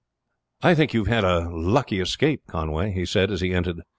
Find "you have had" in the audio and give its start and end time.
0.95-1.23